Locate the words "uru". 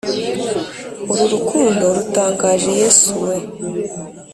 1.11-1.23